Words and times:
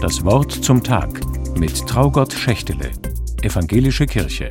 Das 0.00 0.22
Wort 0.24 0.52
zum 0.52 0.84
Tag 0.84 1.20
mit 1.56 1.86
Traugott 1.88 2.34
Schächtele, 2.34 2.92
Evangelische 3.40 4.04
Kirche. 4.04 4.50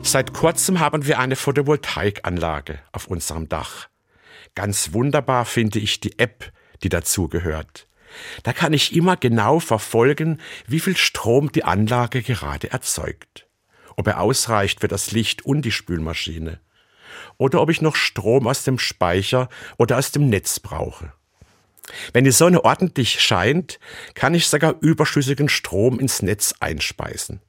Seit 0.00 0.32
kurzem 0.32 0.78
haben 0.78 1.06
wir 1.06 1.18
eine 1.18 1.34
Photovoltaikanlage 1.34 2.78
auf 2.92 3.08
unserem 3.08 3.48
Dach. 3.48 3.88
Ganz 4.54 4.92
wunderbar 4.92 5.44
finde 5.44 5.80
ich 5.80 5.98
die 5.98 6.20
App, 6.20 6.52
die 6.84 6.88
dazugehört. 6.88 7.88
Da 8.44 8.52
kann 8.52 8.72
ich 8.72 8.94
immer 8.94 9.16
genau 9.16 9.58
verfolgen, 9.58 10.40
wie 10.68 10.80
viel 10.80 10.96
Strom 10.96 11.50
die 11.50 11.64
Anlage 11.64 12.22
gerade 12.22 12.70
erzeugt. 12.70 13.48
Ob 13.96 14.06
er 14.06 14.20
ausreicht 14.20 14.80
für 14.80 14.88
das 14.88 15.10
Licht 15.10 15.44
und 15.44 15.62
die 15.62 15.72
Spülmaschine. 15.72 16.60
Oder 17.38 17.60
ob 17.60 17.70
ich 17.70 17.82
noch 17.82 17.96
Strom 17.96 18.46
aus 18.46 18.62
dem 18.62 18.78
Speicher 18.78 19.48
oder 19.78 19.98
aus 19.98 20.12
dem 20.12 20.28
Netz 20.28 20.60
brauche. 20.60 21.12
Wenn 22.12 22.24
die 22.24 22.30
Sonne 22.30 22.64
ordentlich 22.64 23.20
scheint, 23.20 23.78
kann 24.14 24.34
ich 24.34 24.48
sogar 24.48 24.76
überschüssigen 24.80 25.48
Strom 25.48 25.98
ins 25.98 26.22
Netz 26.22 26.54
einspeisen. 26.60 27.40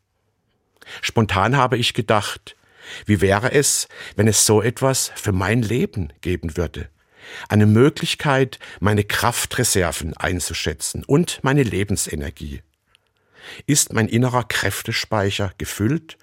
Spontan 1.01 1.57
habe 1.57 1.77
ich 1.77 1.93
gedacht, 1.93 2.55
wie 3.05 3.21
wäre 3.21 3.51
es, 3.51 3.87
wenn 4.15 4.27
es 4.27 4.45
so 4.45 4.61
etwas 4.61 5.11
für 5.15 5.31
mein 5.31 5.61
Leben 5.61 6.11
geben 6.21 6.57
würde? 6.57 6.89
Eine 7.47 7.65
Möglichkeit, 7.65 8.59
meine 8.79 9.03
Kraftreserven 9.03 10.17
einzuschätzen 10.17 11.03
und 11.05 11.39
meine 11.43 11.63
Lebensenergie. 11.63 12.61
Ist 13.65 13.93
mein 13.93 14.07
innerer 14.07 14.43
Kräftespeicher 14.43 15.53
gefüllt 15.57 16.17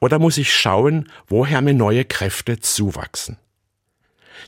oder 0.00 0.18
muss 0.18 0.36
ich 0.36 0.52
schauen, 0.52 1.10
woher 1.28 1.60
mir 1.60 1.74
neue 1.74 2.04
Kräfte 2.04 2.60
zuwachsen? 2.60 3.38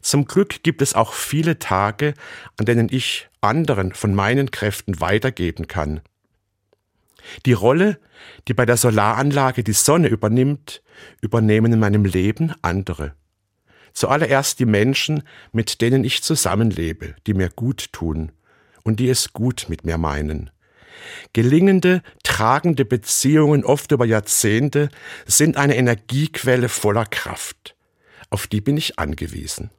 Zum 0.01 0.27
Glück 0.27 0.63
gibt 0.63 0.83
es 0.83 0.95
auch 0.95 1.13
viele 1.13 1.59
Tage, 1.59 2.15
an 2.57 2.67
denen 2.67 2.89
ich 2.91 3.29
anderen 3.41 3.93
von 3.93 4.15
meinen 4.15 4.51
Kräften 4.51 5.01
weitergeben 5.01 5.69
kann. 5.69 6.01
Die 7.47 7.53
Rolle, 7.53 7.99
die 8.49 8.55
bei 8.55 8.67
der 8.67 8.77
Solaranlage 8.77 9.65
die 9.65 9.73
Sonne 9.73 10.09
übernimmt, 10.09 10.83
übernehmen 11.21 11.73
in 11.73 11.79
meinem 11.79 12.05
Leben 12.05 12.53
andere. 12.63 13.15
Zuallererst 13.93 14.59
die 14.59 14.67
Menschen, 14.67 15.23
mit 15.53 15.81
denen 15.81 16.05
ich 16.05 16.23
zusammenlebe, 16.23 17.15
die 17.27 17.35
mir 17.35 17.49
gut 17.49 17.93
tun 17.93 18.33
und 18.83 19.01
die 19.01 19.09
es 19.09 19.33
gut 19.33 19.67
mit 19.69 19.85
mir 19.85 19.99
meinen. 19.99 20.51
Gelingende, 21.33 22.03
tragende 22.23 22.85
Beziehungen 22.85 23.65
oft 23.65 23.93
über 23.93 24.05
Jahrzehnte 24.05 24.89
sind 25.27 25.57
eine 25.57 25.77
Energiequelle 25.77 26.69
voller 26.69 27.07
Kraft. 27.07 27.77
Auf 28.31 28.47
die 28.47 28.61
bin 28.61 28.77
ich 28.77 28.99
angewiesen. 28.99 29.71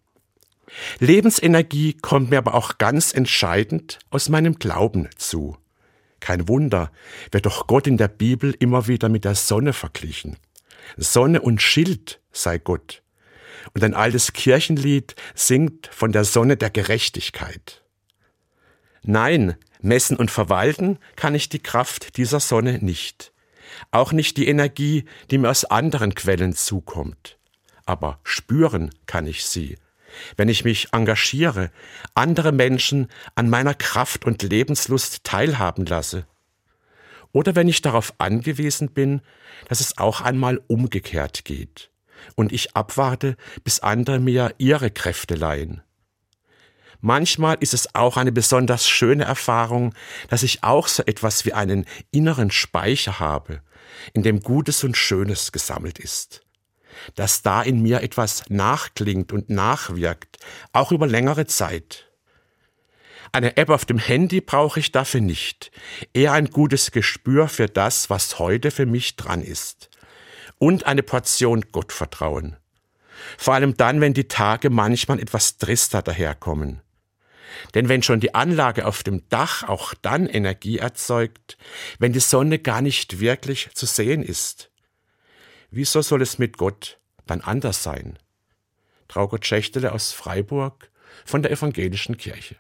Lebensenergie 0.99 1.94
kommt 1.94 2.30
mir 2.30 2.38
aber 2.38 2.55
auch 2.55 2.77
ganz 2.77 3.13
entscheidend 3.13 3.99
aus 4.09 4.30
meinem 4.30 4.55
Glauben 4.55 5.09
zu. 5.16 5.57
Kein 6.19 6.47
Wunder, 6.47 6.91
wird 7.31 7.45
doch 7.45 7.67
Gott 7.67 7.88
in 7.88 7.97
der 7.97 8.07
Bibel 8.07 8.55
immer 8.59 8.88
wieder 8.88 9.09
mit 9.09 9.25
der 9.25 9.35
Sonne 9.35 9.73
verglichen. 9.73 10.38
Sonne 10.97 11.41
und 11.41 11.61
Schild 11.61 12.22
sei 12.31 12.57
Gott. 12.57 13.03
Und 13.73 13.83
ein 13.83 13.94
altes 13.94 14.33
Kirchenlied 14.33 15.16
singt 15.33 15.88
von 15.88 16.11
der 16.11 16.23
Sonne 16.23 16.57
der 16.57 16.69
Gerechtigkeit. 16.69 17.83
Nein, 19.03 19.55
messen 19.81 20.17
und 20.17 20.31
verwalten 20.31 20.97
kann 21.16 21.35
ich 21.35 21.50
die 21.50 21.61
Kraft 21.61 22.17
dieser 22.17 22.39
Sonne 22.39 22.79
nicht. 22.79 23.33
Auch 23.91 24.11
nicht 24.11 24.38
die 24.38 24.47
Energie, 24.47 25.05
die 25.29 25.38
mir 25.38 25.50
aus 25.50 25.66
anderen 25.66 26.16
Quellen 26.16 26.53
zukommt. 26.53 27.38
Aber 27.85 28.19
spüren 28.23 28.91
kann 29.05 29.27
ich 29.27 29.45
sie 29.45 29.77
wenn 30.38 30.49
ich 30.49 30.63
mich 30.63 30.89
engagiere, 30.91 31.71
andere 32.13 32.52
Menschen 32.52 33.08
an 33.35 33.49
meiner 33.49 33.73
Kraft 33.73 34.25
und 34.25 34.41
Lebenslust 34.41 35.23
teilhaben 35.23 35.85
lasse. 35.85 36.25
Oder 37.31 37.55
wenn 37.55 37.67
ich 37.67 37.81
darauf 37.81 38.13
angewiesen 38.17 38.91
bin, 38.91 39.22
dass 39.67 39.81
es 39.81 39.97
auch 39.97 40.22
einmal 40.22 40.61
umgekehrt 40.67 41.44
geht 41.44 41.91
und 42.35 42.53
ich 42.53 42.75
abwarte, 42.75 43.35
bis 43.63 43.81
andere 43.81 44.19
mir 44.19 44.53
ihre 44.57 44.89
Kräfte 44.89 45.35
leihen. 45.35 45.81
Manchmal 47.01 47.57
ist 47.59 47.73
es 47.73 47.94
auch 47.94 48.18
eine 48.18 48.31
besonders 48.31 48.88
schöne 48.88 49.25
Erfahrung, 49.25 49.94
dass 50.29 50.44
ich 50.44 50.63
auch 50.63 50.88
so 50.88 51.03
etwas 51.03 51.45
wie 51.45 51.53
einen 51.53 51.85
inneren 52.09 52.51
Speicher 52.51 53.19
habe, 53.19 53.62
in 54.13 54.23
dem 54.23 54.39
Gutes 54.39 54.84
und 54.84 54.97
Schönes 54.97 55.51
gesammelt 55.51 56.00
ist 56.00 56.44
dass 57.16 57.41
da 57.41 57.61
in 57.61 57.81
mir 57.81 58.01
etwas 58.01 58.44
nachklingt 58.50 59.31
und 59.31 59.50
nachwirkt, 59.50 60.38
auch 60.73 60.91
über 60.91 61.07
längere 61.07 61.45
Zeit. 61.45 62.09
Eine 63.31 63.57
App 63.57 63.69
auf 63.69 63.85
dem 63.85 63.97
Handy 63.97 64.39
brauche 64.39 64.79
ich 64.79 64.91
dafür 64.91 65.22
nicht, 65.22 65.72
eher 66.13 66.31
ein 66.33 66.50
gutes 66.50 66.91
Gespür 66.91 67.47
für 67.47 67.67
das, 67.67 68.09
was 68.09 68.39
heute 68.39 68.72
für 68.72 68.85
mich 68.85 69.17
dran 69.17 69.41
ist. 69.41 69.89
Und 70.57 70.85
eine 70.85 71.03
Portion 71.03 71.66
Gottvertrauen. 71.72 72.56
Vor 73.38 73.53
allem 73.53 73.75
dann, 73.75 74.00
wenn 74.01 74.13
die 74.13 74.27
Tage 74.27 74.69
manchmal 74.69 75.19
etwas 75.19 75.57
trister 75.57 76.01
daherkommen. 76.01 76.81
Denn 77.73 77.89
wenn 77.89 78.03
schon 78.03 78.19
die 78.19 78.35
Anlage 78.35 78.85
auf 78.85 79.03
dem 79.03 79.27
Dach 79.29 79.63
auch 79.63 79.94
dann 80.01 80.27
Energie 80.27 80.77
erzeugt, 80.77 81.57
wenn 82.00 82.13
die 82.13 82.19
Sonne 82.19 82.59
gar 82.59 82.81
nicht 82.81 83.19
wirklich 83.19 83.69
zu 83.73 83.85
sehen 83.85 84.23
ist, 84.23 84.69
Wieso 85.75 86.02
soll 86.02 86.22
es 86.22 86.40
mit 86.40 86.58
Gott 86.58 87.02
dann 87.25 87.41
anders 87.41 87.84
sein? 87.84 88.18
Traugott 89.09 89.46
Schächtele 89.46 89.91
aus 89.91 90.13
Freiburg 90.13 90.90
von 91.25 91.41
der 91.41 91.52
Evangelischen 91.52 92.16
Kirche. 92.16 92.56